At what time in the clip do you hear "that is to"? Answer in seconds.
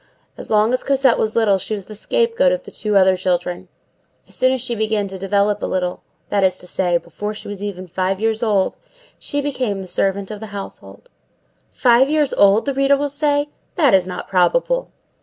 6.29-6.65